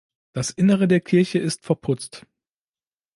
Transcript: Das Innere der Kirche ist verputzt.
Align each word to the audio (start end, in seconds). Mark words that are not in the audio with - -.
Das 0.33 0.49
Innere 0.49 0.87
der 0.87 0.99
Kirche 0.99 1.37
ist 1.37 1.63
verputzt. 1.63 2.25